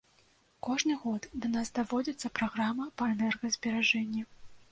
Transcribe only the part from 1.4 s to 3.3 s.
да нас даводзіцца праграма па